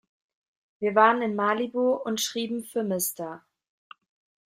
[0.79, 3.45] Wir waren in Malibu und schrieben für "Mr.